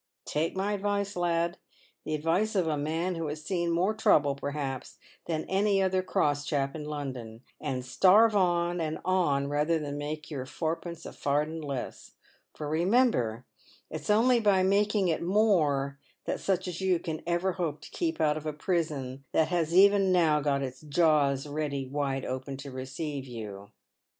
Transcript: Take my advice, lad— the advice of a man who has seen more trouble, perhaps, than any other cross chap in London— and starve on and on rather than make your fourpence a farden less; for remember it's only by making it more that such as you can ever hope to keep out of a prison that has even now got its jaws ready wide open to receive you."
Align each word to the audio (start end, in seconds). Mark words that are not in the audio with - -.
Take 0.25 0.55
my 0.55 0.73
advice, 0.73 1.15
lad— 1.15 1.57
the 2.05 2.15
advice 2.15 2.55
of 2.55 2.65
a 2.65 2.75
man 2.75 3.13
who 3.13 3.27
has 3.27 3.43
seen 3.43 3.69
more 3.69 3.93
trouble, 3.93 4.33
perhaps, 4.33 4.97
than 5.27 5.45
any 5.45 5.79
other 5.79 6.01
cross 6.01 6.43
chap 6.43 6.75
in 6.75 6.85
London— 6.85 7.41
and 7.61 7.85
starve 7.85 8.35
on 8.35 8.81
and 8.81 8.97
on 9.05 9.47
rather 9.47 9.77
than 9.77 9.99
make 9.99 10.31
your 10.31 10.47
fourpence 10.47 11.05
a 11.05 11.13
farden 11.13 11.61
less; 11.61 12.13
for 12.55 12.67
remember 12.67 13.45
it's 13.91 14.09
only 14.09 14.39
by 14.39 14.63
making 14.63 15.07
it 15.07 15.21
more 15.21 15.99
that 16.25 16.39
such 16.39 16.67
as 16.67 16.81
you 16.81 16.97
can 16.97 17.21
ever 17.27 17.51
hope 17.51 17.79
to 17.81 17.91
keep 17.91 18.19
out 18.19 18.37
of 18.37 18.47
a 18.47 18.53
prison 18.53 19.23
that 19.33 19.49
has 19.49 19.71
even 19.71 20.11
now 20.11 20.41
got 20.41 20.63
its 20.63 20.81
jaws 20.81 21.45
ready 21.45 21.85
wide 21.85 22.25
open 22.25 22.57
to 22.57 22.71
receive 22.71 23.27
you." 23.27 23.69